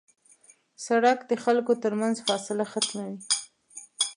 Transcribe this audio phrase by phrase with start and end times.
[0.85, 3.17] سړک د خلکو تر منځ فاصله ختموي.